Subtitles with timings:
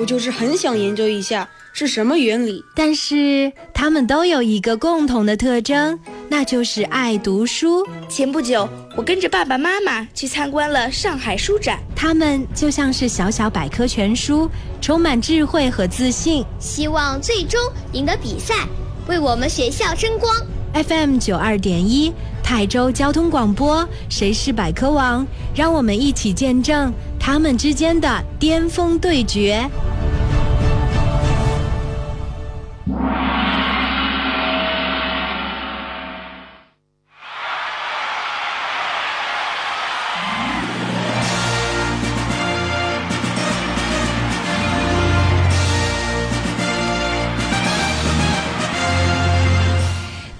[0.00, 2.64] 我就是很想研究一下是什么原理。
[2.74, 7.86] 但是他们都有一个共同的特征，那就是爱读书。
[8.08, 14.50] 前不久，我跟着爸爸妈妈去参观了上海书展，他们就像是小小百科全书，
[14.80, 17.60] 充满智慧和自信，希望最终
[17.92, 18.54] 赢得比赛，
[19.06, 20.34] 为我们学校争光。
[20.72, 22.10] FM 九二点一。
[22.50, 25.24] 泰州交通广播，谁是百科王？
[25.54, 29.70] 让我们一起见证他们之间的巅峰对决。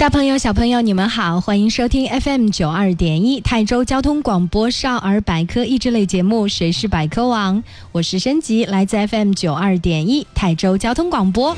[0.01, 7.59] 大朋友、小朋友，你们好，欢迎收听 FM 九二点一泰州交通广播少儿百科益智类节目《谁是百科王》，
[7.93, 11.55] 我是申吉，来自 FM 九二点一泰州交通广播。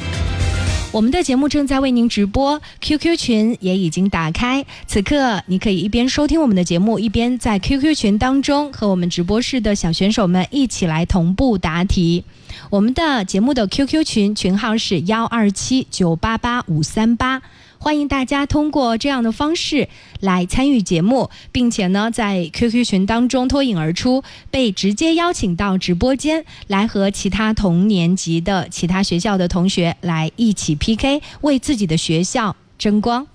[0.91, 12.25] 我们的节目正在为您直播，QQ 群也已经打开，此刻你可以一边收听我们的节目，一边在 QQ 群当中和我们直播室的小选手们一起来同步答题。
[12.71, 17.41] 我们的节目的 QQ 群群号是幺二七九八八五三八。
[17.83, 19.89] 欢迎大家通过这样的方式
[20.21, 33.27] 来参与节目，并且呢，在 QQ 群当中脱颖而出，被直接邀请到直播间来和其他同年级的其他学校的同学来一起 PK，为自己的学校争光。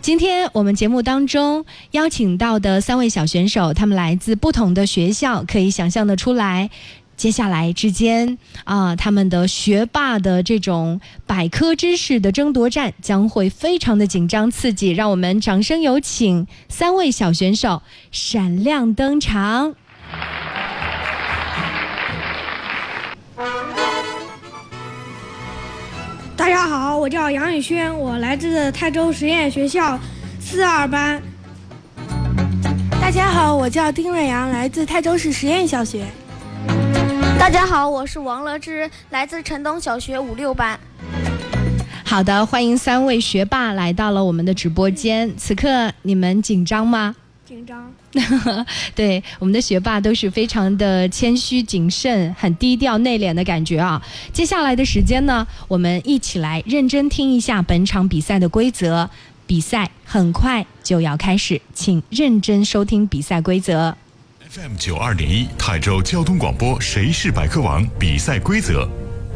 [0.00, 6.70] 今天我们节目当中邀请到的三位小选手，他们来自不同的学校，可以想象的出来。
[7.20, 19.74] 接下来之间啊，他们的学霸的这种百科知识的争夺战将会非常的紧张刺激，让我们掌声有请三位小选手闪亮登场。
[26.34, 30.00] 大家好，我叫杨宇轩，我来自泰州实验学校
[30.40, 31.20] 四二班。
[32.98, 36.06] 大家好，我叫丁瑞阳，来自泰州市实验小学。
[37.40, 40.78] 大家好，我是王乐之，来自城东小学五六班。
[42.04, 45.34] 好的，欢迎三位学霸来到了我们的直播间。
[45.38, 47.16] 此刻你们紧张吗？
[47.46, 47.90] 紧张。
[48.94, 54.00] 对，我们的学霸都是非常的谦虚谨慎、很低调内敛的感觉啊。
[54.34, 59.08] 接下来的时间呢，我们一起来认真听一下本场比赛的规则。
[59.46, 63.96] 比赛很快就要开始，请认真收听比赛规则。
[64.52, 67.86] FM 九二点一泰州交通广播，谁是百科王？
[68.00, 68.88] 比赛规则：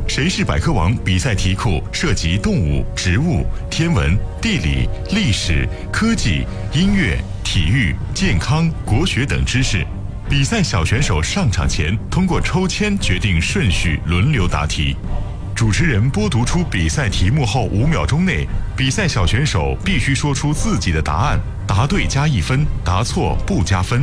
[0.09, 0.93] 谁是百科王？
[1.05, 9.87] 比赛题库涉及动物、植物、天文、地理、历史、科技、音乐、体育、健康、国学等知识。
[10.29, 14.97] 比赛小选手上场前通过抽签决定顺序，轮流答题。
[15.55, 21.39] 主持人播读出比赛题目后五秒钟内，比赛小选手必须说出自己的答案，
[21.69, 24.03] 答对加一分，答错不加分。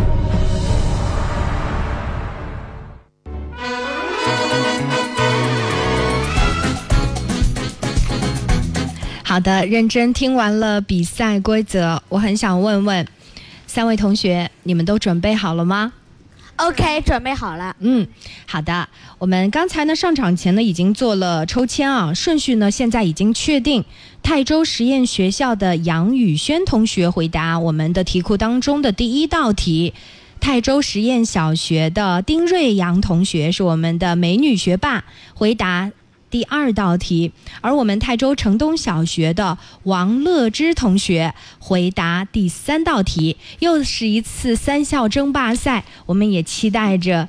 [9.31, 13.07] 好的，认真听完了比赛规则，我很想问问
[13.65, 15.93] 三位同学，你们都准备好了吗
[16.57, 17.73] ？OK，准备好了。
[17.79, 18.05] 嗯，
[18.45, 18.89] 好的。
[19.19, 23.85] 我们刚才呢上场前呢已经做了抽签啊，顺序呢现在已经确定。
[24.21, 29.93] 泰州实验学校的杨宇轩同学回答我们的题库当中的第一道题，
[30.41, 35.89] 泰州实验小学的丁瑞阳同学是我们的美女学霸，回答。
[36.31, 45.83] 第二道题，而我们泰州城东小学的王乐之同学回答第三道题，又是一次三校争霸赛。
[46.05, 47.27] 我们也期待着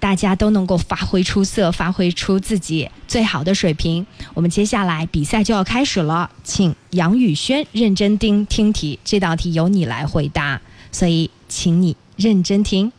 [0.00, 4.06] 大家都能够发挥出色，发挥出自己最好的水平。
[4.32, 10.60] 我们接下来比赛就要开始了，请杨宇轩认真听听题，这道题由你来回答，
[10.90, 12.90] 所以请你认真听。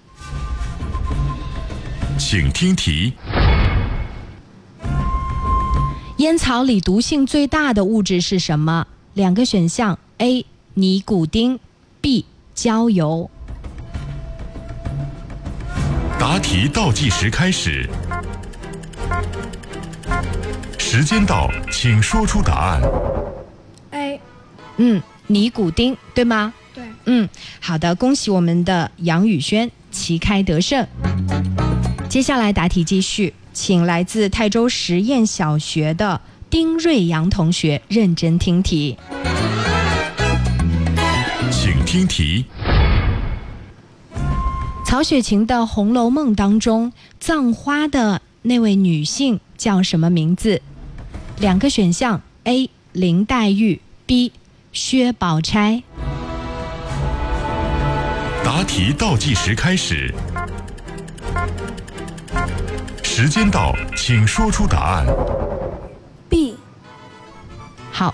[2.20, 3.13] 请听题。
[6.18, 8.88] 烟草里毒性最大的物质是什么？
[9.14, 10.44] 两个选项：A.
[10.74, 11.60] 尼古丁
[12.02, 12.25] ，B.
[12.56, 13.30] 焦油。
[16.19, 17.88] 答题倒计时开始，
[20.80, 22.81] 时间到，请说出答案。
[23.92, 24.20] A，
[24.78, 26.52] 嗯，尼古丁，对吗？
[26.74, 27.30] 对，嗯，
[27.60, 30.88] 好的，恭喜我们的杨宇轩旗开得胜。
[32.10, 38.95] 接下来答题继续，请来自泰州实验小学的丁瑞阳同学认真听题。
[41.51, 42.45] 请听题。
[44.86, 50.62] 曹雪芹的《红楼梦》当中，葬花的那位女性叫什么名字？
[51.39, 52.69] 两个选项：A.
[52.92, 54.33] 林黛玉，B.
[54.71, 55.81] 薛宝钗。
[58.45, 60.13] 答题倒计时开始，
[63.19, 65.08] 时间到，请说出答案。
[66.30, 66.56] B
[67.92, 68.14] 好，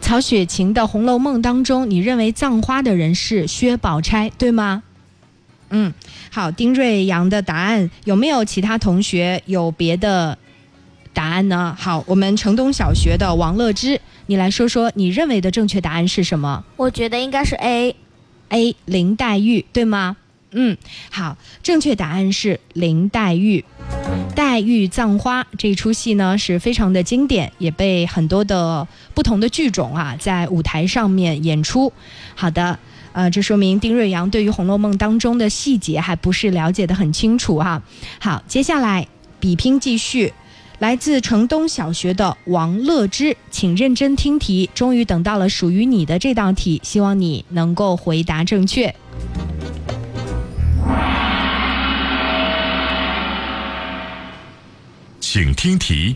[0.00, 4.82] 曹雪芹的《红楼梦》当中，你认为葬花的人是薛宝钗，对吗？
[5.70, 5.94] 嗯，
[6.32, 10.36] 好，丁瑞阳的答案有没有其他同学有别的
[11.14, 11.76] 答案呢？
[11.78, 17.94] 好，我们城东小学的王乐之，你来说说你认为的正确答案是什么我觉得应该是 A。
[18.48, 18.74] ？A.
[18.86, 20.16] 林黛玉，对吗？
[20.52, 20.76] 嗯，
[21.10, 23.64] 好，正确答案是林黛玉。
[24.34, 31.92] 黛玉葬花这一出戏呢是非常的经典，也被很多的不同的剧种啊在舞台上面演出。
[32.34, 32.78] 好的，
[33.12, 37.82] 呃，这说明丁瑞阳对于《红楼梦》当中的细节还不是了解的很清楚哈、
[38.20, 39.06] 好，接下来
[39.40, 40.32] 比拼继续。
[40.78, 44.68] 来自城东小学的王乐之，请认真听题。
[44.74, 48.92] 终于等到了属于你的这道题，希望你能够回答正确。
[55.34, 56.14] 请听题。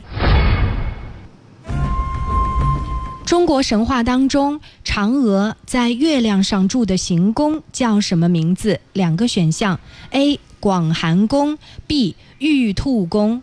[3.24, 8.78] 中国神话当中，嫦娥在月亮上住的行宫叫什么名字？
[8.92, 9.80] 两个选项
[10.10, 10.38] ：A.
[10.60, 12.14] 广寒宫，B.
[12.40, 13.42] 玉兔宫。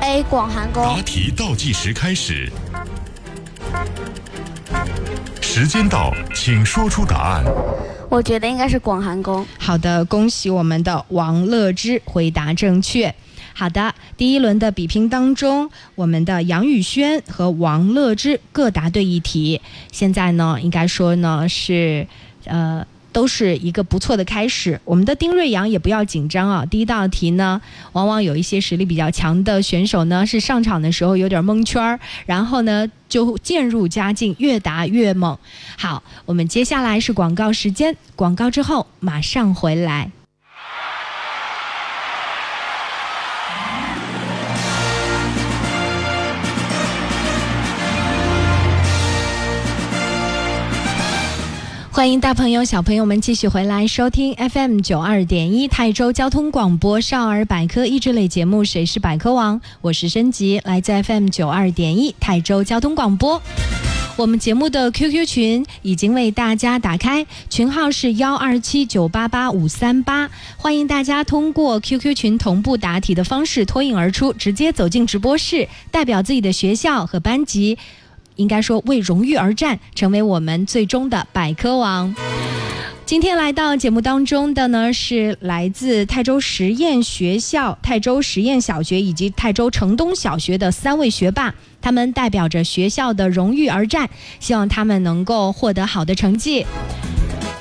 [0.00, 1.02] A 广寒宫答。
[1.02, 2.48] 题倒计时开始，
[5.40, 7.44] 时间到，请说出答案。
[8.08, 9.44] 我觉得应该是广寒宫。
[9.58, 13.12] 好的，恭喜我们的王乐之回答正确。
[13.56, 19.60] 好的，第一轮的比拼当中，我们的杨宇轩和王乐之各答对一题。
[19.92, 22.04] 现在呢，应该说呢是，
[22.46, 24.80] 呃，都是一个不错的开始。
[24.84, 26.66] 我们的丁瑞阳也不要紧张啊。
[26.66, 27.62] 第一道题呢，
[27.92, 35.38] 往往有一些实力比较强的选手呢，是上场的时候有点蒙圈儿，然后呢就渐入佳境，越答越猛。
[35.78, 40.10] 好，我们接下来是广告时间，广告之后马上回来。
[51.94, 63.40] 欢迎大朋友、小朋友们继续回来收听 FM 九二点一泰州交通广播少儿百科益智类节目《谁是百科王》，我是申吉，来自 FM 九二点一泰州交通广播。
[64.16, 77.78] 我们节目的 QQ 群已经为大家打开，群号是幺二七九八八五三八，欢迎大家通过 QQ 群同步答题的方式脱颖而出，直接走进直播室，代表自己的学校和班级。
[78.36, 82.14] 应该说为荣誉而战，成为我们最终的百科王。
[83.06, 94.08] 今天来到节目当中的呢，是来自泰州实验学校、泰州实验小学以及泰州城东小学的三位学霸，他们代表着学校的荣誉而战，
[94.40, 96.64] 希望他们能够获得好的成绩。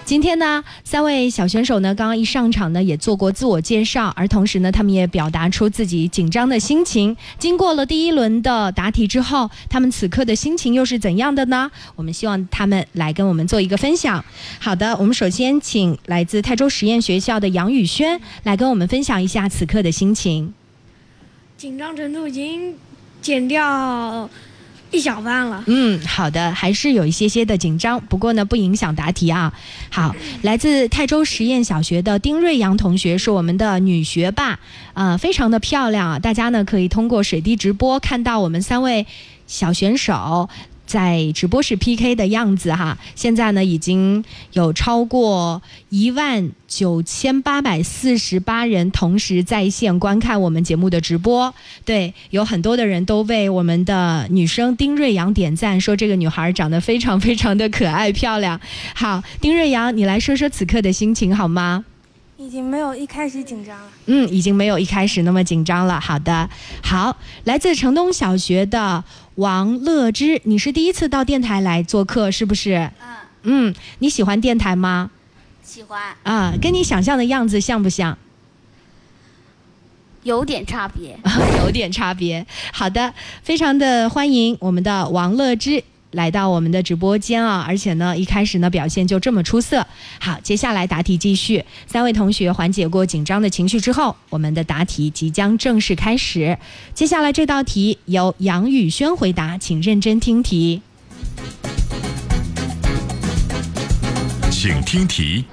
[0.06, 7.16] 今天呢，三位小选手呢，刚刚一上场呢，也做过自我介绍，而同时呢，他们也表达出自己紧张的心情。
[7.40, 11.72] 经过了第一轮的答题之后，他们此刻的心情又是怎样的呢？
[11.96, 14.24] 我们希望他们来跟我们做一个分享。
[14.60, 20.54] 好的，我们首先请来自泰州实验学校的杨宇轩来跟我们分享一下此刻的心情。
[21.58, 22.76] 紧张程度已经
[23.22, 24.30] 减掉
[24.94, 25.64] 一小半了。
[25.68, 29.52] 嗯，好的，还是有一些些的紧张，不过呢，不影响答题啊。
[29.90, 34.60] 好，来自泰州实验小学的丁瑞阳同学是我们的女学霸，
[34.94, 36.20] 啊，非常的漂亮啊。
[36.20, 39.06] 大家呢可以通过水滴直播看到我们三位
[39.48, 40.48] 小选手。
[40.86, 51.54] 在直播室 PK 的样子哈，现在呢已经有超过一万九千八百四十八人同时在线观看我们节目的直播。
[51.86, 58.60] 对，有很多的人都为我们的女生丁瑞阳点赞，说这个女孩长得非常非常的可爱漂亮。
[58.94, 61.86] 好，丁瑞阳，你来说说此刻的心情好吗？
[62.36, 63.88] 已经没有一开始紧张了。
[64.08, 65.98] 嗯，已经没有一开始那么紧张了。
[65.98, 66.50] 好的，
[66.84, 69.02] 好，来自城东小学的
[69.36, 72.92] 王乐之，你是第一次到电台来做客，是不是？
[73.44, 75.10] 嗯，嗯，你喜欢电台吗？
[75.64, 78.18] 喜欢，啊，跟你想象的样子像不像？
[80.24, 81.18] 有点差别。
[81.66, 82.46] 有点差别。
[82.72, 85.84] 好的，非常的欢迎我们的王乐之
[86.14, 89.86] 来到我们的直播间啊，而且呢，一开始呢表现就这么出色。
[90.20, 96.58] 好，接下来答题继续，三位同学缓解过紧张的情绪之后，我们的答题即将正式开始。
[96.94, 100.82] 接下来这道题由杨宇轩回答，请认真听题。
[104.50, 105.44] 请听题。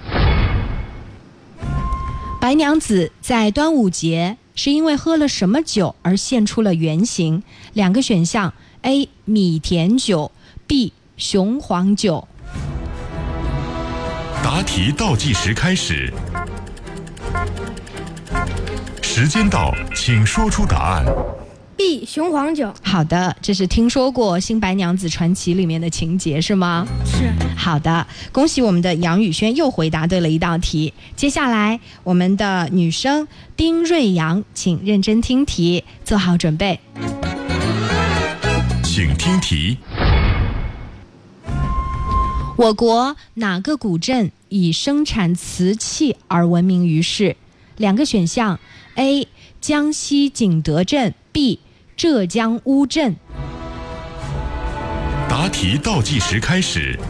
[2.40, 7.43] 白娘子在端午节是因为喝了什么酒而现出了原形？
[7.75, 9.09] 两个选项：A.
[9.25, 10.33] 米甜酒
[10.70, 10.92] ，B.
[11.16, 12.28] 雄黄酒。
[14.40, 16.12] 答题倒计时开始，
[19.02, 21.04] 时间到，请说出答案。
[21.76, 26.86] B 雄黄酒好的，这是听说过《新白娘子传奇》里面的情节是吗？
[27.04, 30.94] 是好的，恭喜我们的杨宇轩又回答对了一道题。
[31.16, 36.78] 接下来，我们的女生丁瑞阳，请认真听题，做好准备。
[38.84, 39.76] 请听题。
[42.61, 47.35] 我国哪个古镇以生产瓷器而闻名于世？
[47.79, 48.61] 两个选项
[48.97, 49.26] ：A.
[49.62, 51.59] 江西景德镇，B.
[51.97, 53.17] 浙江乌镇。
[55.26, 57.00] 答题倒计时开始，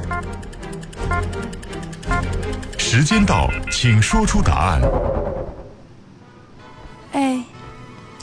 [2.78, 4.80] 时间到，请说出答案。
[7.11, 7.42] A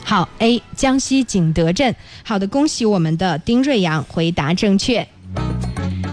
[0.02, 1.94] 好，A 江西景德镇。
[2.24, 5.06] 好的，恭喜我们的丁瑞阳回答正确。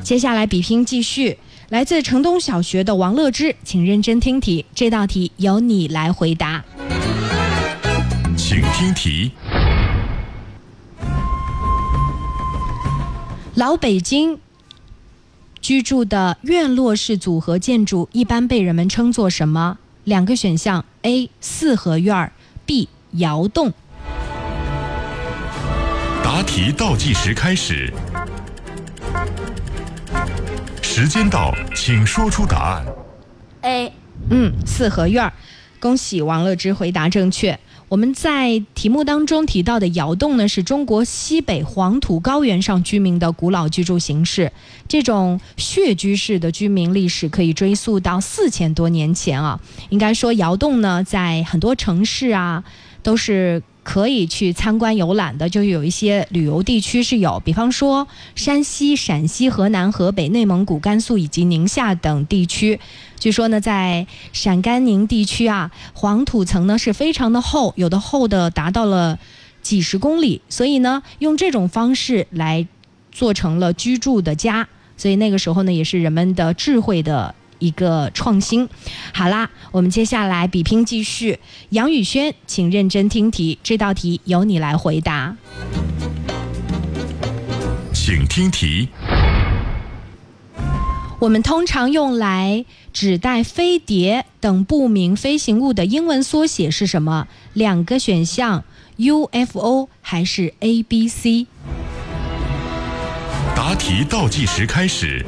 [0.05, 6.63] 接下来比拼继续，来自城东小学的王乐之，请认真听题，这道题由你来回答。
[8.37, 9.31] 请听题。
[13.55, 14.37] 老北京
[15.59, 19.79] 居住的院落式组合建筑一般被人们称作什么？
[20.03, 22.31] 两个选项：A 四合院儿
[22.67, 23.73] ，B 窑洞。
[26.23, 27.91] 答题倒计时开始，
[30.97, 32.85] 时间到，请说出答案。
[33.63, 33.91] A
[34.29, 35.29] 嗯，四合院。
[35.77, 37.59] 恭喜王乐之回答正确。
[37.89, 44.49] 我们在题目当中提到的窑洞呢，是中国西北黄土高原上居民的古老居住形式。
[44.87, 49.59] 这种穴居式的居民历史可以追溯到四千多年前啊。
[49.89, 52.63] 应该说，窑洞呢，在很多城市啊，
[53.03, 55.47] 都是可以去参观游览的。
[55.47, 62.79] 就有一些旅游地区是有，比方说山西、陕西、河南、河北、内蒙古、甘肃以及宁夏等地区。
[63.19, 69.19] 据说呢，在陕甘宁地区啊，黄土层呢是非常的厚，有的厚的达到了
[69.61, 72.67] 几十公里，所以呢，用这种方式来
[73.11, 74.67] 做成了居住的家。
[74.97, 78.67] 所以那个时候呢，也是人们的智慧的一个创新。
[79.13, 81.39] 好啦，我们接下来比拼继续。
[81.69, 85.35] 杨宇轩，请认真听题，这道题由你来回答。
[87.93, 88.89] 请听题。
[91.19, 97.27] 我们通常用来指代飞碟等不明飞行物的英文缩写是什么？
[97.53, 98.63] 两个选项
[98.97, 101.47] ：UFO 还是 ABC？
[103.55, 105.25] 答题倒计时开始，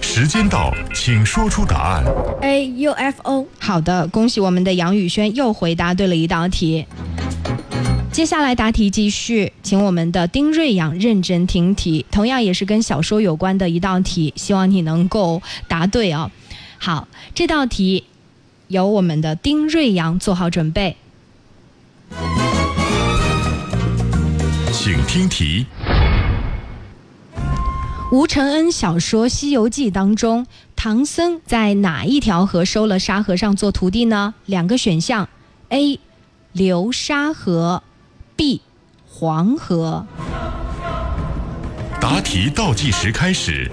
[0.00, 2.04] 时间到，请说出答案。
[2.42, 6.86] A UFO 好的，恭喜我们的杨宇轩又回答对了一道题。
[8.12, 16.30] 接下来答题继续，请我们的丁瑞阳认真听题，同样也是跟小说有关的一道题，希望你能够答对哦。
[16.76, 18.04] 好，这道题
[18.68, 20.96] 由我们的丁瑞阳做好准备。
[24.72, 25.64] 请听题。
[28.12, 34.34] 吴承恩小说《西游记》当中，唐僧在哪一条河收了沙和尚做徒弟呢？
[34.44, 35.26] 两个选项
[35.70, 35.98] ：A.
[36.52, 37.82] 流沙河
[38.36, 38.60] ，B.
[39.08, 40.04] 黄河。
[42.02, 43.70] 答题倒计时开始，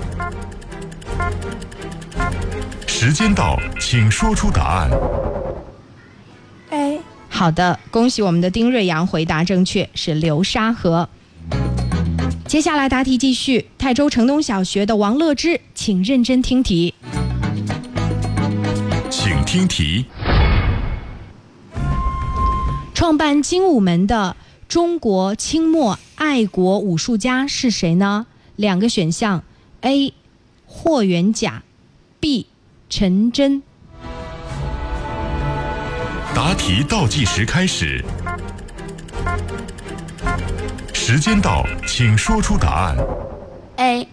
[2.88, 4.90] 时间到，请说出答案。
[6.70, 11.10] A 好的，恭喜我们的丁瑞阳回答正确，是流沙河。
[12.50, 16.96] 接下来答题继续，泰州城东小学的王乐之，请认真听题。
[19.12, 20.04] 请听题。
[22.96, 24.36] 创办精武门的
[24.68, 28.26] 中国清末爱国武术家是谁呢？
[28.56, 29.44] 两个选项
[29.82, 30.16] ：A.
[30.66, 31.62] 霍元甲
[32.20, 32.48] ，B.
[32.90, 33.62] 陈真。
[36.34, 38.04] 答题倒计时开始，
[41.12, 42.96] 时间到，请说出答案。
[43.78, 44.08] A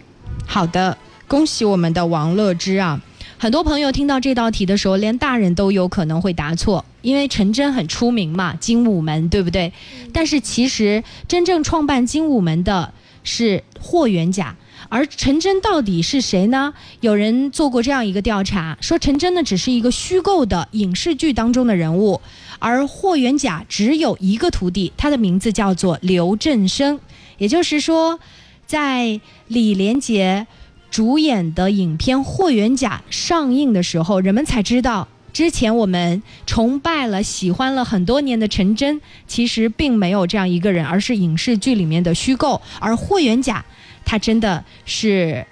[0.47, 2.99] 好的，恭喜我们的王乐之啊！
[3.37, 9.71] 很多朋友听到这道题的时候，连大人都有可能会答错，因为陈真很出名嘛，精武门，对不对？
[10.11, 12.91] 但是其实真正创办精武门的
[13.23, 14.55] 是霍元甲。
[14.89, 16.73] 而陈真到底是谁呢？
[17.01, 22.21] 有人做过这样一个调查，说陈真呢只是一个虚构的影视剧当中的人物，
[22.59, 26.99] 而霍元甲只有一个徒弟，他的名字叫做刘振声。
[27.37, 28.19] 也就是说，
[28.65, 30.47] 在李连杰
[30.89, 42.59] 主演的影片《霍元甲》上映的时候，人们才知道，之前我们崇拜了、喜欢了很多年的陈真，其实并没有这样一个人，而是影视剧里面的虚构。
[42.79, 43.63] 而霍元甲，
[44.03, 45.45] 他真的是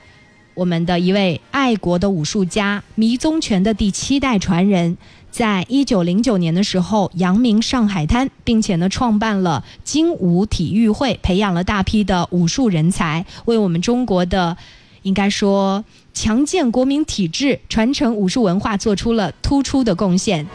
[0.55, 4.97] 我们的一位爱国的武术家，迷宗拳的第七代传人。
[5.35, 14.55] 在一九零九年的时候，扬名上海滩，并且呢，创办了精武体育会，培养了大批的武术人才，为我们中国的
[15.01, 20.47] 应该说强健国民体质、传承武术文化做出了突出的贡献。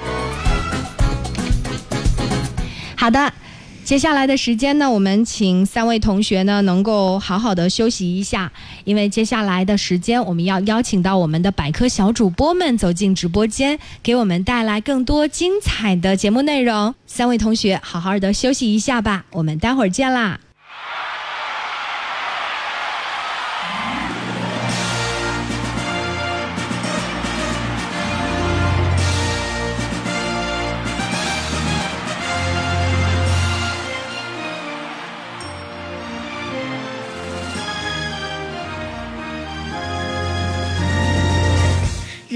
[2.97, 3.31] 好的。
[3.91, 8.53] 接下来的时间呢，我们请三位同学呢能够好好的休息一下，
[8.85, 16.95] 因为接下来的时间我们要邀请到我们的百科小主播们走进直播间，给我们带来更多精彩的节目内容。
[17.05, 20.39] 三位同学好好的休息一下吧，我们待会儿见啦。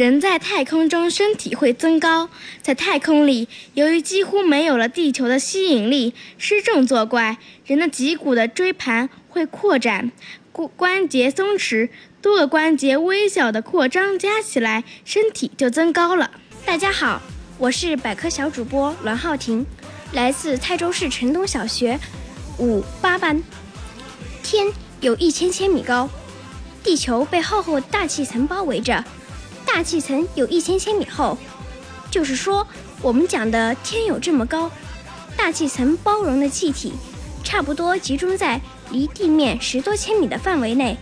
[0.04, 2.28] 人在太空中身体会增高，
[2.61, 10.12] 在太空里，由于几乎没有了地球的吸引力，失重作怪，人的脊骨的椎盘会扩展，
[10.52, 11.88] 关关节松弛，
[12.21, 16.30] 多个关节微小的扩张加起来，身体就增高了。
[16.67, 17.23] 大家好，
[17.56, 19.64] 我是百科小主播栾浩婷，
[20.12, 21.99] 来自泰州市城东小学
[22.58, 23.43] 五八班。
[24.43, 24.67] 天
[25.00, 26.10] 有一千千米高，
[26.82, 29.02] 地球被厚厚大气层包围着。
[29.66, 31.36] 大气层有一千千米厚，
[32.10, 32.66] 就是说，
[33.02, 34.70] 我们讲的天有这么高，
[35.36, 36.92] 大气层包容的气体
[37.42, 40.96] 差不多集中在离地面十多千米的范围内，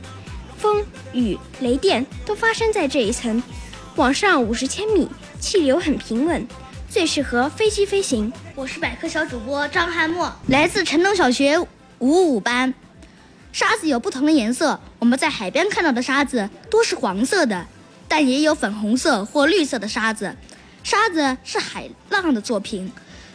[0.57, 3.42] 风、雨、雷电都发生在这一层。
[3.96, 5.07] 往上五十千米，
[5.38, 6.48] 气流很平稳，
[6.88, 8.33] 最适合飞机飞行。
[8.55, 12.72] 我是百科小主播张翰墨，来自城东小学五五班。
[13.53, 17.66] 沙子有不同的颜色，我们在海边看到的沙子多是黄色的。
[18.12, 20.37] 但也有粉红色或绿色的沙子，
[20.85, 22.92] 沙子是海浪的作品，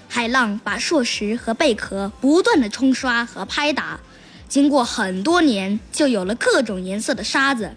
[0.07, 3.99] 海浪把硕石和贝壳不断的冲刷和拍打，
[4.47, 7.75] 经过很多年，就有了各种颜色的沙子。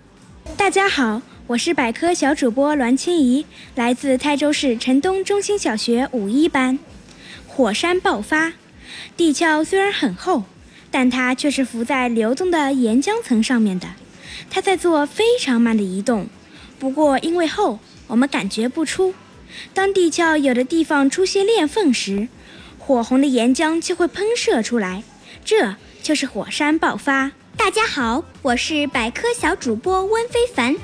[0.58, 6.78] 大家好，我是百科小主播栾清怡，来自泰州市城东中心小学五一班。
[7.46, 8.52] 火山爆发，
[9.16, 10.44] 地壳虽然很厚，
[10.90, 13.88] 但它却是浮在流动的岩浆层上面的，
[14.50, 16.28] 它在做非常慢的移动。
[16.80, 19.14] 不过，因为厚，我们感觉不出。
[19.74, 22.26] 当地壳有的地方出现裂缝时，
[22.78, 25.02] 火红的岩浆就会喷射出来，
[25.44, 27.32] 这就是火山爆发。
[27.54, 30.74] 大家好，我是百科小主播温非凡，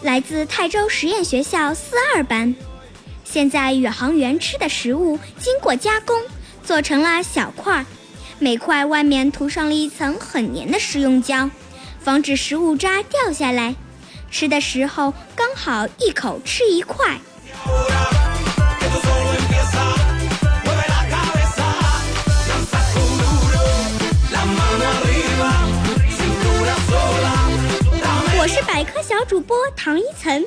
[0.00, 2.54] 来自泰州实验学校四二班。
[3.24, 6.16] 现在宇航员吃的食物经过加工，
[6.62, 7.84] 做成了小块，
[8.38, 11.50] 每块外面涂上了一层很黏的食用胶，
[11.98, 13.74] 防止食物渣掉下来。
[14.34, 17.16] 吃的时候刚好一口吃一块。
[28.36, 30.44] 我是百科小主播唐一岑。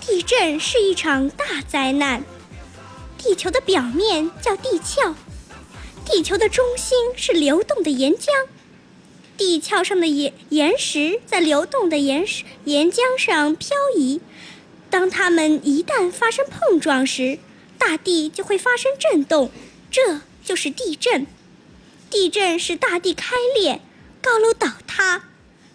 [0.00, 2.24] 地震是一场大灾难，
[3.16, 5.14] 地球的表面叫地壳，
[6.04, 8.26] 地球的中心是流动的岩浆。
[9.38, 14.20] 地壳上的岩岩石在流动的岩石岩浆上漂移，
[14.90, 17.38] 当它们一旦发生碰撞时，
[17.78, 19.50] 大地就会发生震动，
[19.92, 21.24] 这就是地震。
[22.10, 23.80] 地震使大地开裂，
[24.20, 25.22] 高楼倒塌，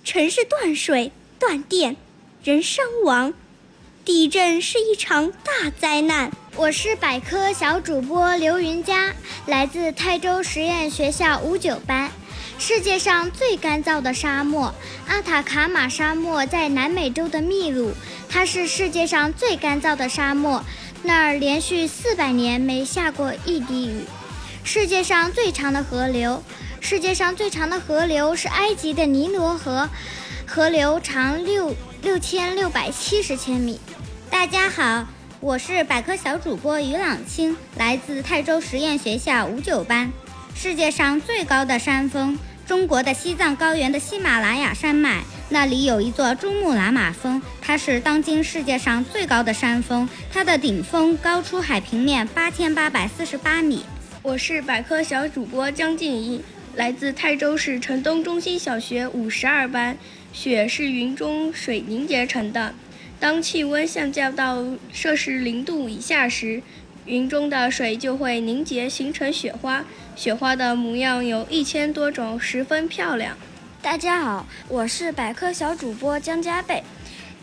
[0.04, 1.96] 城市断水断电，
[2.44, 3.34] 人伤亡。
[4.04, 6.30] 地震是一场大灾难。
[6.58, 9.16] 我是百科小主播刘云佳，
[9.48, 12.12] 来自泰州实验学校五九班。
[12.66, 14.74] 世界上最干燥的沙漠——
[15.10, 17.92] 阿塔卡马沙漠在南美洲的秘鲁，
[18.30, 20.64] 它是世界上最干燥的沙漠，
[21.04, 24.06] 那儿连续四百年没下过一滴雨。
[24.64, 26.42] 世界上最长的河流，
[26.80, 29.90] 世界上最长的河流是埃及的尼罗河，
[30.48, 33.78] 河流长六六千六百七十千米。
[34.30, 35.06] 大家好，
[35.42, 40.14] 我是百科小主播于朗清，来自泰州实验学校五九班。
[40.56, 53.84] 世界上最高的山峰，中国的西藏高原的喜马拉雅山脉，那里有一座珠穆朗玛峰，它是当今世界上最高的山峰，它的顶峰高出海平面八千八百四十八米。
[54.22, 56.42] 我是百科小主播江静怡，
[56.76, 59.98] 来自泰州市城东中心小学五十二班。
[60.32, 62.74] 雪是云中水凝结成的，
[63.20, 66.64] 当气温下降到摄氏零度以下时。
[67.06, 69.84] 云中的水就会凝结，形成雪花。
[70.16, 73.38] 雪花的模样有一千多种，十分漂亮。
[73.82, 76.82] 大家好，我是百科小主播江佳贝。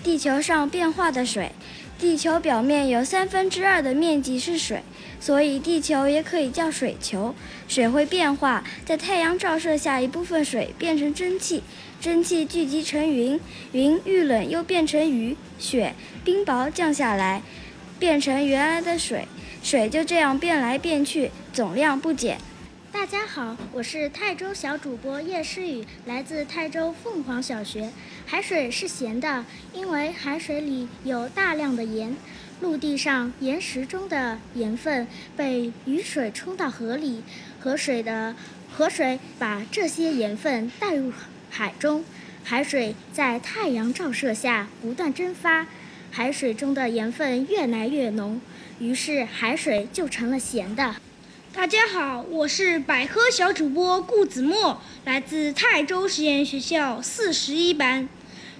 [0.02, 1.52] 地球上变化的水，
[1.98, 4.80] 地球表面有三分之二的面积是水，
[5.20, 7.34] 所以地球也可以叫水球。
[7.68, 11.62] 水会变化，在太阳照射下，一部分水变成蒸汽，
[12.00, 13.38] 蒸汽聚集成云，
[13.72, 15.92] 云遇冷又变成雨、雪、
[16.24, 17.42] 冰雹降下来，
[17.98, 19.28] 变成原来的水。
[19.62, 22.38] 水就这样变来变去，总量不减。
[22.90, 27.90] 大家好，我是泰州小主播叶诗雨，来自泰州凤凰小学。
[28.26, 32.16] 海水是咸的，因为海水里有大量的盐。
[32.60, 37.22] 陆地上岩石中的盐分被雨水冲到河里，
[37.60, 38.34] 河水的
[38.70, 41.12] 河水把这些盐分带入
[41.50, 42.04] 海中。
[42.42, 45.66] 海水在太阳照射下不断蒸发，
[46.10, 48.40] 海水中的盐分越来越浓。
[48.80, 50.96] 于是海水就成了咸的。
[51.52, 58.08] 大家好，我是百科小主播顾子墨，来自泰州实验学校四十一班。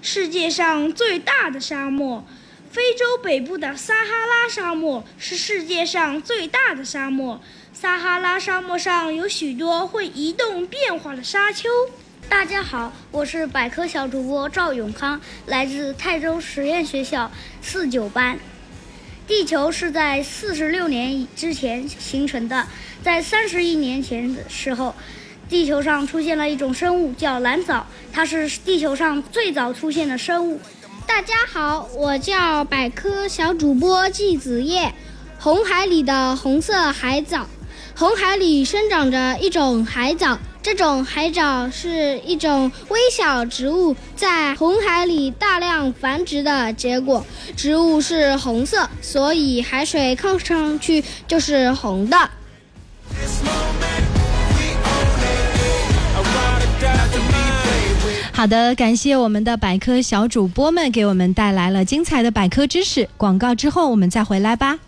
[0.03, 2.23] 世界上最大的沙漠，
[2.71, 7.41] 非洲北部的撒哈拉沙漠是世界上最大的沙漠。
[7.73, 11.71] 撒哈拉沙漠上有许多会移动变化的沙丘。
[12.29, 17.31] 大家好，我是百科小主播赵永康，来自泰州实验学校
[17.63, 18.39] 四九班。
[19.31, 22.67] 地球是在四十六年之前形成的，
[23.01, 24.93] 在三十亿年前的时候，
[25.49, 30.61] 地球上出现了一种生物叫蓝藻，它是地球上最早出现的生物。
[31.07, 34.93] 大家好，我叫百科小主播季子叶。
[35.39, 37.47] 红海里的红色海藻，
[37.97, 40.41] 红海里生长着一种海藻。
[40.63, 47.25] 这种海藻是一种微小植物在红海里大量繁殖的结果。
[47.57, 52.31] 植物是红色，所以海水看上去就是红的。
[58.33, 63.09] 好的，感谢我们的百科小主播们给我们带来了精彩的百科知识。
[63.17, 64.79] 广告之后我们再回来吧。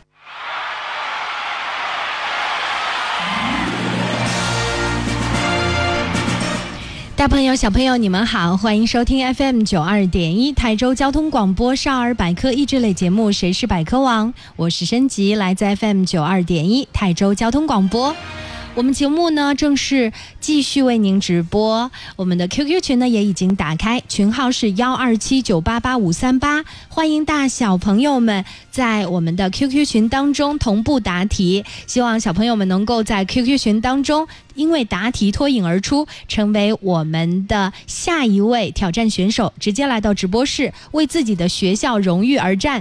[7.23, 18.17] 大朋友、小朋友，你们好，欢迎收听 FM 九二点一台州交通广播少儿百科益智类节目《谁是百科王》，我是申吉，来自 FM 九二点一台州交通广播。
[18.75, 42.81] 我们节目呢正式继续为您直播，我们的 QQ 群呢也已经打开，群号是幺二七九八八五三八，欢迎大小朋友们在我们的 QQ 群当中同步答题，希望小朋友们能够在 QQ 群当中因为答题脱颖而出，成为我们的下一位挑战选手，直接来到直播室为自己的学校荣誉而战。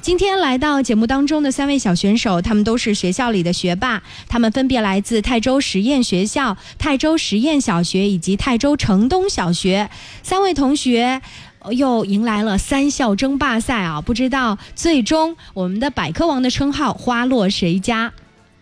[0.00, 9.90] 今天来到节目当中的三位小选手，他们都是学校里的学霸，他们分别来自泰州实验学校、泰州实验小学以及泰州城东小学。
[10.22, 11.20] 三位同学
[11.72, 14.00] 又迎来了三校争霸赛啊！
[14.00, 18.12] 不知道最终我们的百科王的称号花落谁家？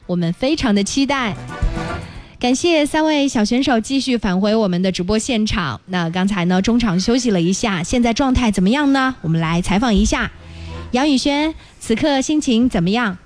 [0.06, 1.36] 我们非常的期待。
[2.38, 5.80] 感谢三位小选手继续返回我们的直播现场。
[5.86, 9.14] 那刚才呢中场休息了一下，现在状态怎么样呢？
[9.22, 10.30] 我们来采访一下。
[10.92, 13.16] 杨宇轩，此刻心情怎么样？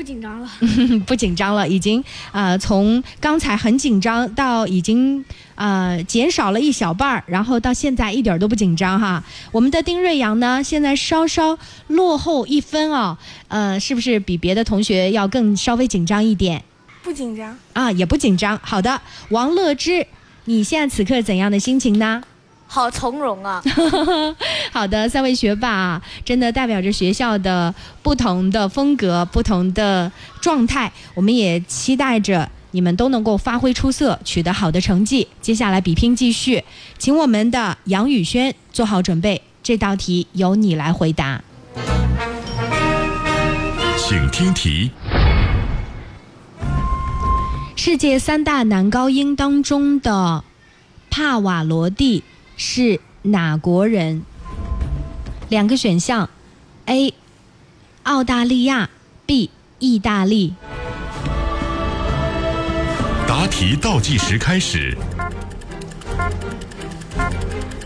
[0.00, 0.48] 不紧张了，
[1.06, 5.22] 不紧张了，已经呃从刚才很紧张到已经
[5.56, 9.22] 呃减少了一小半儿，然后到现在一点都不紧张哈。
[9.52, 11.58] 我们的丁瑞阳呢，现在稍稍
[11.88, 16.64] 落后一分哦，呃，是不是比别的同学要更稍微紧张一点？
[17.02, 18.58] 不紧张啊，也不紧张。
[18.62, 20.06] 好的，王乐之，
[20.46, 22.22] 你现在此刻怎样的心情呢？
[22.72, 23.60] 好从容啊！
[24.70, 30.90] 好的，三位学霸真的代表着学校的不同的风格、不同的状态。
[31.14, 35.26] 我们也期待着你们都能够发挥出色，取得好的成绩。
[35.40, 36.62] 接下来比拼继续，
[36.96, 41.42] 请我们的杨宇轩做好准备，这道题由你来回答。
[43.96, 44.92] 请听题：
[47.74, 50.44] 世界三大男高音当中的
[51.10, 52.22] 帕瓦罗蒂
[52.62, 54.22] 是哪国人？
[55.48, 56.28] 两个选项
[56.84, 57.14] ：A.
[58.02, 58.90] 澳大利亚
[59.24, 59.48] ，B.
[59.78, 60.52] 意大利。
[63.26, 64.94] 答题倒计时开始，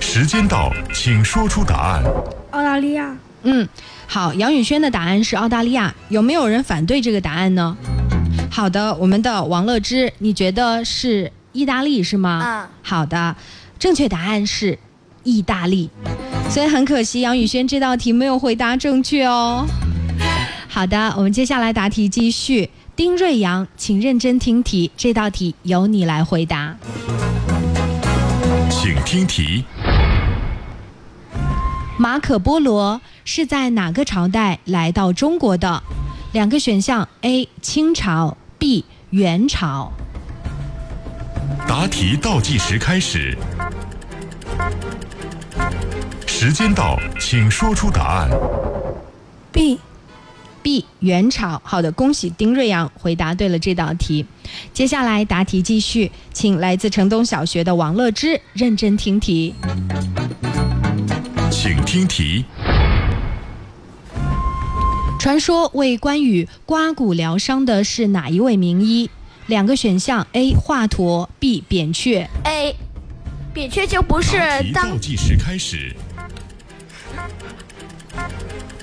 [0.00, 2.02] 时间到，请说出答案。
[2.50, 3.16] 澳大利亚。
[3.44, 3.68] 嗯，
[4.08, 7.76] 好，杨宇轩的答案是澳大利亚，有没有人反对这个答案呢？
[8.50, 12.42] 好的，我们的王乐之，你觉得是意大利是吗？
[12.44, 12.68] 嗯。
[12.82, 13.36] 好的，
[13.84, 14.78] 正确答案是
[15.24, 15.90] 意大利，
[16.48, 19.66] 所以很可惜，杨宇轩这道题没有回答正确哦。
[20.66, 22.70] 好的，我们接下来答题继续。
[22.96, 26.74] 丁瑞阳，请认真听题，这道题由你来回答。
[28.70, 29.64] 请听题。
[31.98, 35.82] 马可波罗是在哪个朝代来到中国的？
[36.32, 37.46] 两个选项：A.
[37.60, 38.86] 清朝，B.
[39.10, 39.92] 元朝。
[41.68, 43.36] 答题倒计时开始，
[46.26, 48.28] 时间到，请说出答案。
[49.52, 49.78] B。
[50.62, 54.24] B 元朝，好的，恭喜丁瑞阳回答对了这道题。
[54.72, 59.54] 接下来答题继续，请来自城东小学的王乐之认真听题。
[61.50, 62.46] 请听题。
[65.18, 69.10] 传说为关羽刮骨疗伤的是哪一位名医？
[69.46, 72.26] 两个选项：A 华佗，B 扁鹊。
[72.44, 72.74] A，
[73.52, 74.38] 扁鹊就不是
[74.72, 75.94] 当倒计时开始，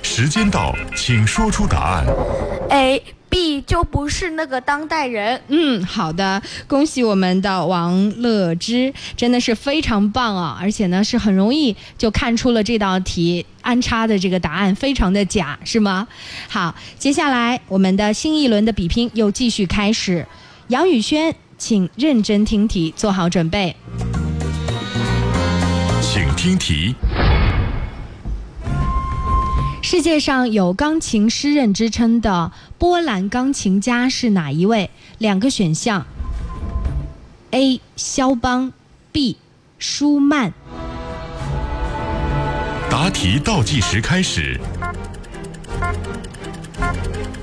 [0.02, 2.06] 时间到，请说出答案。
[2.70, 5.40] A B 就不是那个当代人。
[5.48, 10.58] 嗯，好的，恭喜我们的王乐之，真的是非常棒啊！
[10.60, 16.06] 而且呢，是很容易就看出了这道题安插的这个答案非常的假，是吗？
[16.48, 20.24] 好，接下来我们的新一轮的比拼又继续开始。
[20.68, 23.74] 杨宇轩，请认真听题，做好准备。
[26.00, 26.94] 请听题。
[29.82, 34.88] 世界上有钢琴诗人之称的波兰钢琴家是哪一位？
[35.18, 36.06] 两个选项
[37.50, 37.80] ：A.
[37.96, 38.72] 肖邦
[39.10, 39.36] ，B.
[39.78, 40.52] 舒曼。
[42.88, 44.58] 答题倒计时开始，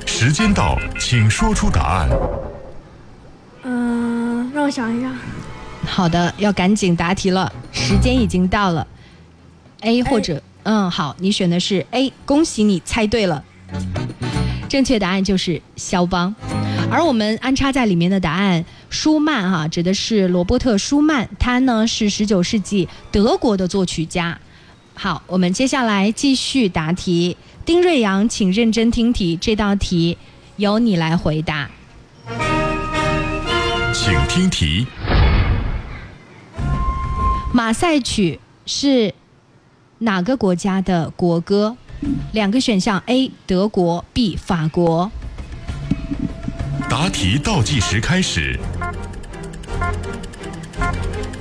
[0.06, 2.10] 时间到，请说出答案。
[4.70, 5.12] 想一下。
[5.86, 8.86] 好的，要赶紧答题了，时间已经到了。
[9.82, 13.44] A 或者嗯，好，你选的是 A，恭喜你猜对了。
[14.68, 16.36] 正确答案就是肖邦，
[16.92, 24.38] 而我们安插在里面的答案舒曼哈、指的是罗伯特舒曼，他呢是十九世纪德国的作曲家。
[24.94, 27.36] 好，我们接下来继续答题。
[27.66, 30.18] 丁瑞阳，请认真听题，这道题
[30.58, 31.70] 由你来回答。
[33.94, 34.86] 请听题。
[37.54, 39.14] 马赛曲是
[40.00, 41.76] 哪个国家的国歌？
[42.32, 43.32] 两个选项：A.
[43.46, 44.36] 德国，B.
[44.38, 45.12] 法国。
[46.90, 48.60] 答题倒计时开始，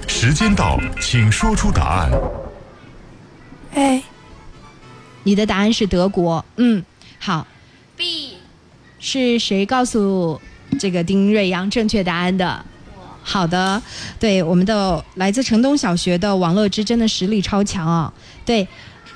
[0.07, 2.11] 时间到，请说出答案。
[3.75, 4.03] A，
[5.23, 6.45] 你的答案是德国。
[6.57, 6.85] 嗯，
[7.19, 7.47] 好
[7.97, 8.39] ，B
[8.99, 10.41] 是谁告诉
[10.79, 12.65] 这个丁瑞阳正确答案的？
[13.23, 13.83] 好的，
[14.19, 18.11] 对，我们的来自城东小学的王乐之真的实力超强啊！
[18.47, 18.67] 对，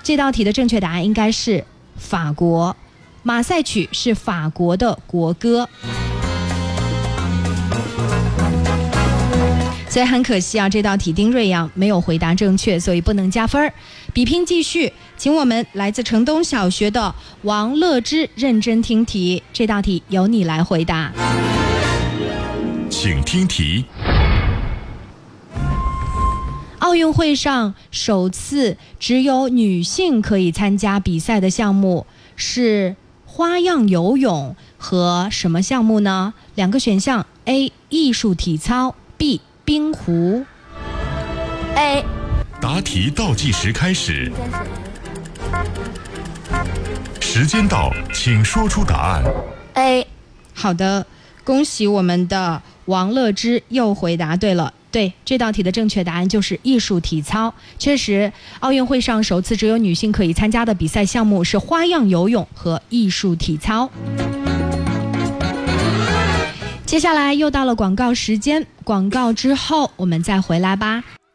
[0.03, 1.65] 这道题的正确答案应该是
[1.97, 2.77] 法国，
[3.23, 5.67] 马赛曲是法国的国歌。
[9.89, 13.73] 所以很可惜啊，这道题丁瑞阳没有回答正确，所以不能加分儿。
[14.13, 21.13] 比拼继续，请我们来自城东小学的王乐之认真听题，这道题由你来回答。
[22.93, 23.87] 请听题。
[26.81, 36.35] 奥运会上首次只有女性可以参加比赛的项目是花样游泳和什么项目呢？
[36.55, 37.73] 两个选项：A.
[37.89, 39.41] 艺术体操，B.
[39.65, 40.45] 冰壶。
[41.75, 42.05] A
[42.61, 44.31] 答题倒计时开始，
[47.21, 49.25] 时间到，请说出答案。
[49.75, 50.07] A
[50.55, 51.07] 好的，
[51.45, 54.73] 恭喜我们的王乐之又回答对了。
[54.91, 57.55] 对，这道题的正确答案就是艺术体操。
[57.79, 63.91] 确实，奥运会上首次只有女性可以参加的比赛项目是花样游泳和艺术体操。
[66.85, 71.03] 接下来又到了广告时间，广告之后我们再回来吧。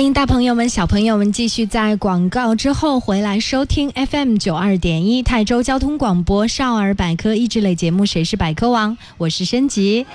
[0.00, 10.06] 欢迎大朋友们、小朋友们继续在广告之后回来收听 FM 九二点一泰州交通广播少儿百科益智类节目《谁是百科王》，我是申吉。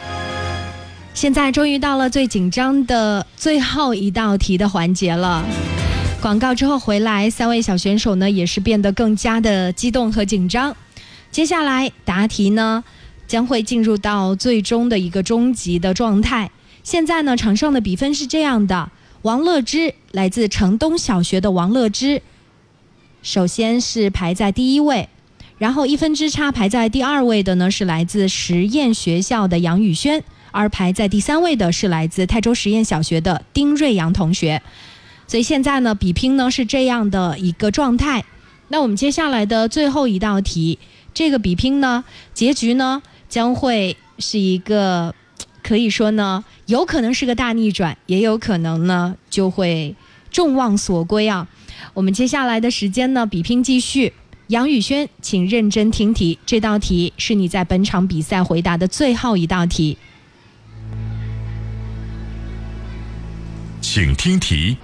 [1.13, 5.45] 现在终于到了最紧张的最后一道题的环节了。
[6.19, 10.75] 广告之后回来，三位小选手呢也是变得更加的激动和紧张。
[11.29, 12.83] 接下来答题呢
[13.27, 16.49] 将会进入到最终的一个终极的状态。
[16.81, 18.89] 现在呢场上的比分是这样的。
[19.25, 22.21] 王乐之来自城东小学的王乐之，
[23.23, 25.09] 首先是排在第一位，
[25.57, 34.61] 然后一分之差排在第二位的呢是来自实验学校的杨宇轩，而排在第三位的是来自泰州实验小学的丁瑞阳同学。
[35.25, 38.23] 所以现在呢比拼呢是这样的一个状态。
[38.67, 40.77] 那我们接下来的最后一道题，
[41.15, 42.03] 这个比拼呢
[42.35, 45.15] 结局呢将会是一个。
[45.67, 49.95] 可以说呢，有可能是个大逆转，也有可能呢就会
[50.31, 51.47] 众望所归啊。
[51.93, 54.13] 我们接下来的时间呢，比拼继续。
[54.47, 59.97] 杨宇轩，请认真听题，这道题是你在本场比赛回答的最后一道题。
[63.81, 64.77] 请听题。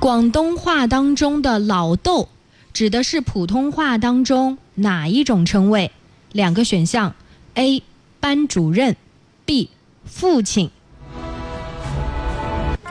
[0.00, 2.28] 广东话当中的老豆，
[2.72, 5.90] 指的是普通话当中哪一种称谓？
[6.32, 7.14] 两个选项
[7.54, 7.82] ：A。
[8.20, 8.96] 班主任
[9.48, 9.70] ，B，
[10.04, 10.70] 父亲。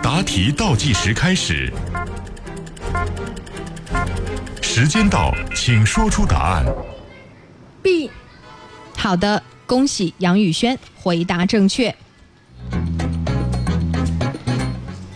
[0.01, 1.71] 答题倒计时开始，
[4.59, 6.65] 时间到，请说出答案。
[7.83, 8.09] B，
[8.97, 11.95] 好的，恭喜杨宇轩回答正确。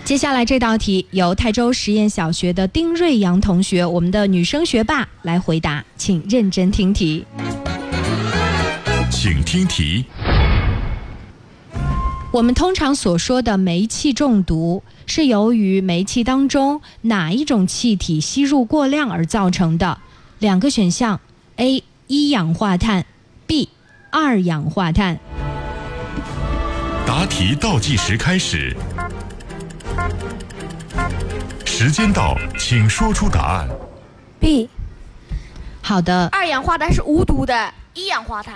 [0.06, 7.26] 接下来这道题由泰州实验小学的丁瑞阳同学，我们的女生学霸来回答，请认真听题。
[9.10, 10.06] 请听题。
[12.32, 19.98] 我们通常所说的煤气中毒，是由于煤气当中哪一种气体吸入过量而造成的？
[20.40, 21.20] 两个选项
[21.58, 21.84] ：A.
[22.08, 23.06] 一氧化碳
[23.46, 23.68] ，B.
[24.10, 25.20] 二氧化碳。
[27.06, 28.74] 答题倒计时开始，
[31.66, 33.68] 时间到，请说出答案。
[34.40, 34.70] B。
[35.82, 36.30] 好的。
[36.32, 38.56] 二氧化碳是无毒的，一氧化碳。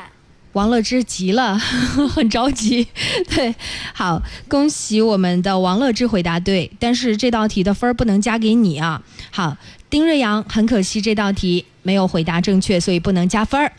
[0.56, 1.58] 王乐之急了，
[2.16, 2.88] 很着急。
[3.36, 3.54] 对，
[3.94, 9.02] 好，恭喜我们的王乐之回答对，但是这道题的分儿不能加给你啊。
[9.32, 9.58] 好，
[9.90, 13.70] 丁瑞阳，很可惜这道题没有回答正确，所以不能加分儿。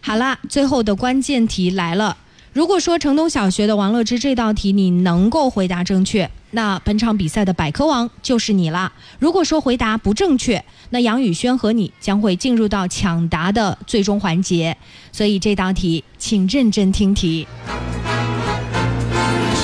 [0.00, 2.16] 好啦，最后的关键题来了。
[2.52, 8.92] 如果说城东小学的王乐之这道题你能够回答正确，那本场比赛的百科王就是你啦。
[9.18, 14.76] 如果说回答不正确，那杨宇轩和你将会进入到抢答的最终环节。
[15.10, 17.44] 所以这道题，请认真听题。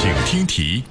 [0.00, 0.82] 请听题：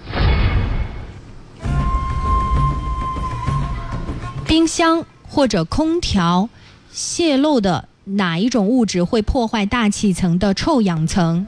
[4.48, 6.48] 冰箱或者空调
[6.90, 11.45] 泄漏的哪一种物质会破坏大气层的臭氧层？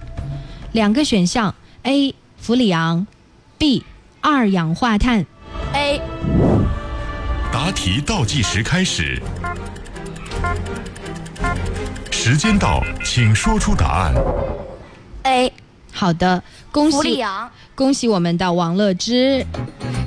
[0.74, 2.14] 两个选项：A.
[2.38, 3.08] 氟利昂
[3.58, 3.86] ，B.
[4.22, 5.26] 二氧化碳。
[5.74, 6.00] A。
[7.52, 9.22] 答题倒计时开始，
[12.12, 14.14] 时间到，请说出答案。
[15.24, 15.52] A。
[15.92, 16.42] 好的，
[16.72, 17.22] 恭喜！
[17.76, 19.46] 恭喜我们的王乐之，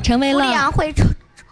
[0.03, 0.39] 成为了。
[0.39, 1.05] 氟利昂会臭。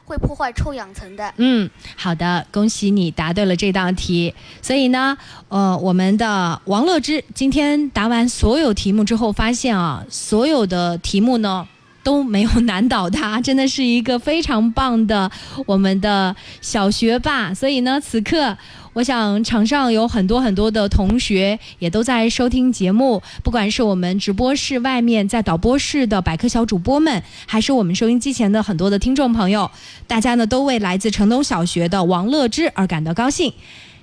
[0.05, 1.33] 会破坏臭氧层的。
[1.37, 4.35] 嗯，好的，恭喜你答对了这道题。
[4.61, 5.17] 所以呢，
[5.49, 11.67] 呃，我们的王乐之今天答完所有题目之后，发现啊，所有的题目呢
[12.03, 15.31] 都没有难倒他，真的是一个非常棒的
[15.67, 17.55] 我们的小学霸。
[17.55, 18.57] 所以呢，此刻
[18.95, 29.71] 我想场上有很多很多的同学也都在收听节目，不管是我们直播室外面在导播室的百科小主播们，还是我们收音机前的很多的听众朋友，
[30.07, 33.53] 大家呢都为来自城东小学的王乐之而感到高兴。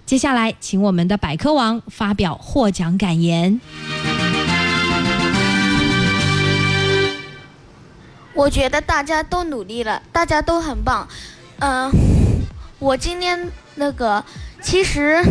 [0.06, 3.60] 接下来，请我们的百科王发表获奖感言。
[8.40, 11.06] 我觉得大家都努力了，大家都很棒。
[11.60, 11.92] 嗯，
[12.80, 13.38] 我今天
[13.76, 14.24] 那个
[14.62, 15.22] 其实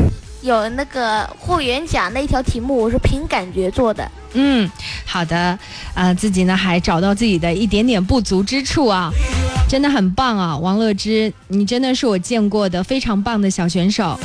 [0.43, 4.07] 有那个霍元甲那一条题目，我是凭感觉做的。
[4.35, 4.71] 嗯，
[5.07, 5.59] 好的，
[5.95, 9.11] 啊，自己呢还找到自己的一点点不足之处啊，
[9.67, 14.21] 真的很棒啊，王乐之，你真的是我见过的非常棒的小选手。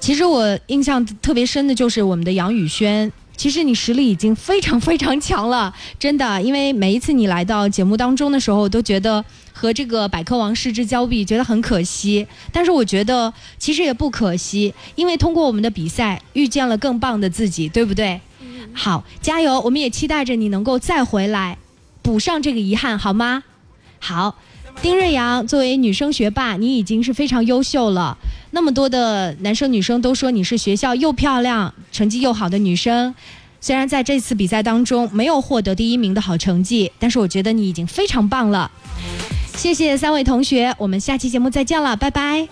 [0.00, 3.10] 其实我印象特别深的就是我们的杨宇轩。
[3.36, 6.40] 其实你实力已经非常非常强了， 真的。
[6.42, 12.26] 因为每一次你来到节目当中的时候，都觉得和这个百科王失之交臂，觉得很可惜。
[12.50, 18.20] 但是我觉得其实也不可惜，因为通过我们的比赛，遇见了更棒的自己，对不对？
[18.72, 19.60] 好，加油！
[19.60, 21.56] 我们也期待着你能够再回来，
[22.02, 23.42] 补上这个遗憾，好吗？
[23.98, 24.36] 好。
[24.82, 28.16] 丁瑞阳作为女生学霸，你已经是非常优秀了。
[28.52, 33.14] 那么多的男生女生都说你是学校又漂亮、成绩又好的女生。
[33.60, 38.70] 虽然在这次比赛当中没有获得第一名的好成绩，但是我觉得你已经非常棒了。
[39.56, 42.46] 谢谢三位同学，我们下期节目再见了，拜拜。